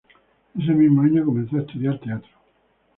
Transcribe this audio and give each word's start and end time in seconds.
Ese 0.59 0.71
mismo 0.73 1.03
año 1.03 1.23
comenzó 1.23 1.57
a 1.57 1.59
estudiar 1.61 1.99
teatro. 1.99 2.33